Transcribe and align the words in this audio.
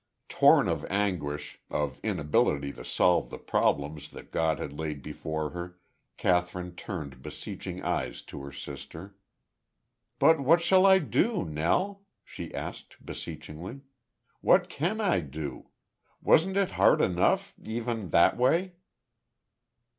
Torn 0.29 0.67
of 0.67 0.83
anguish, 0.85 1.59
of 1.69 1.99
inability 2.01 2.73
to 2.73 2.83
solve 2.83 3.29
the 3.29 3.37
problems 3.37 4.09
that 4.09 4.31
God 4.31 4.57
had 4.57 4.73
laid 4.73 5.03
before 5.03 5.51
her, 5.51 5.77
Kathryn 6.17 6.75
turned 6.75 7.21
beseeching 7.21 7.83
eyes 7.83 8.23
to 8.23 8.41
her 8.41 8.51
sister. 8.51 9.15
"But 10.17 10.39
what 10.39 10.59
shall 10.59 10.87
I 10.87 10.97
do, 10.97 11.45
Nell?" 11.45 12.01
she 12.25 12.51
asked, 12.51 13.05
beseechingly. 13.05 13.81
"What 14.39 14.69
can 14.69 14.99
I 14.99 15.19
do.... 15.19 15.69
Wasn't 16.19 16.57
it 16.57 16.71
hard 16.71 16.99
enough, 16.99 17.53
even 17.63 18.09
that 18.09 18.35
way?" 18.37 18.73